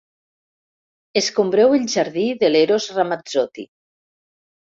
Escombreu 1.21 1.75
el 1.79 1.85
jardí 1.97 2.23
de 2.45 2.49
l'Eros 2.53 2.89
Ramazzotti. 2.97 3.69